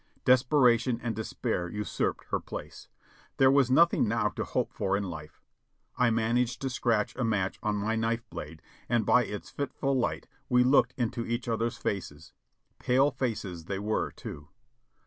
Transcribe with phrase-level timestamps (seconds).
[0.25, 2.87] Desperation and despair usurped her place.
[3.37, 5.43] There was nothing now to hope for in life.
[5.95, 10.27] I managed to scratch a match on my knife blade and by its fitful light
[10.49, 12.33] we looked into each other's faces;
[12.79, 14.47] pale faces they were too.